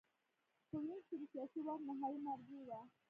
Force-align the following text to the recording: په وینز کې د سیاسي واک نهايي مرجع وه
په 0.69 0.75
وینز 0.85 1.03
کې 1.07 1.15
د 1.21 1.23
سیاسي 1.33 1.59
واک 1.65 1.79
نهايي 1.87 2.19
مرجع 2.25 2.59
وه 2.67 2.79